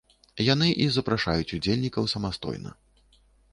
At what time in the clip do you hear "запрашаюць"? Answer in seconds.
0.95-1.53